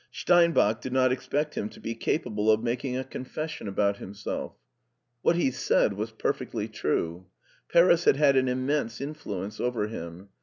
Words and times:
Steinbach 0.11 0.81
did 0.81 0.93
not 0.93 1.11
expect 1.11 1.53
him 1.53 1.69
to 1.69 1.79
be 1.79 1.93
capable 1.93 2.49
of 2.49 2.63
male 2.63 2.71
100 2.73 2.73
MARTIN 2.75 2.91
SCHtJLER 2.91 2.95
ing 2.95 2.97
a 2.97 3.03
confession 3.07 3.67
about 3.67 3.97
himself. 3.97 4.53
What 5.21 5.35
he 5.35 5.51
said 5.51 5.93
was 5.93 6.09
perfectly 6.11 6.67
true. 6.67 7.27
Paris 7.71 8.05
had 8.05 8.15
had 8.15 8.35
an 8.35 8.47
immense 8.47 8.99
influence 8.99 9.59
over 9.59 9.85
him. 9.85 10.29